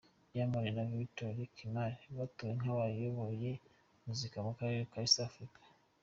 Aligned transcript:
Diamond 0.31 0.67
na 0.75 0.83
Victoria 1.01 1.51
Kimani 1.55 2.03
batowe 2.17 2.51
nk'abayoboye 2.59 3.51
umuziki 3.99 4.37
w'akarere 4.45 4.83
ka 4.91 4.97
East 5.05 5.19
Africa. 5.27 5.61